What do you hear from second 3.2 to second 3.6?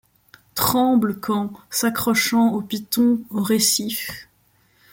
aux